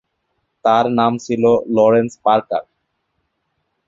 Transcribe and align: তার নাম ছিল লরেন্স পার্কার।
তার 0.65 0.85
নাম 0.99 1.13
ছিল 1.17 1.43
লরেন্স 1.75 2.13
পার্কার। 2.25 2.63